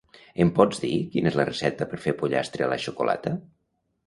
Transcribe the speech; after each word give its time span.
Em 0.45 0.51
pots 0.59 0.79
dir 0.85 0.89
quina 1.15 1.31
és 1.31 1.37
la 1.41 1.45
recepta 1.51 1.89
per 1.93 2.01
fer 2.07 2.15
pollastre 2.23 2.67
a 2.67 2.71
la 2.73 2.81
xocolata? 2.89 3.37